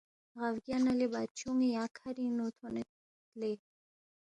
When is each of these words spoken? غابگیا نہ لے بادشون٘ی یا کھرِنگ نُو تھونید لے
غابگیا 0.39 0.77
نہ 0.85 0.93
لے 0.99 1.07
بادشون٘ی 1.13 1.67
یا 1.75 1.83
کھرِنگ 1.97 2.33
نُو 2.37 2.45
تھونید 2.57 2.89
لے 3.39 3.51